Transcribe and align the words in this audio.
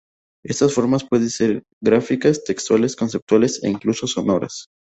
Estas 0.43 0.73
formas 0.73 1.03
pueden 1.07 1.29
ser 1.29 1.63
gráficas, 1.79 2.43
textuales, 2.43 2.95
conceptuales 2.95 3.63
e 3.63 3.69
incluso 3.69 4.07
sonoras. 4.07 4.65